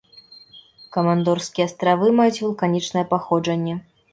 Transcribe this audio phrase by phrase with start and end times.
[0.95, 3.73] Камандорскія астравы маюць вулканічнае паходжанне.